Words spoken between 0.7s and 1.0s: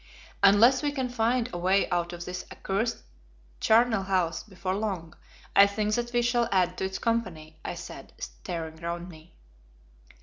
we